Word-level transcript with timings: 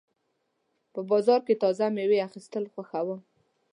په 0.93 0.99
بازار 1.09 1.39
کې 1.47 1.55
تازه 1.63 1.85
مېوې 1.95 2.19
اخیستل 2.27 2.63
خوښوم. 2.73 3.19